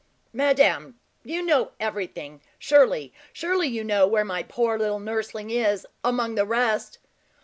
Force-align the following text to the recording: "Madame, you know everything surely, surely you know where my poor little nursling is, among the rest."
"Madame, 0.33 0.99
you 1.23 1.43
know 1.43 1.73
everything 1.79 2.41
surely, 2.57 3.13
surely 3.33 3.67
you 3.67 3.83
know 3.83 4.07
where 4.07 4.25
my 4.25 4.41
poor 4.41 4.75
little 4.75 4.99
nursling 4.99 5.51
is, 5.51 5.85
among 6.03 6.33
the 6.33 6.43
rest." 6.43 6.97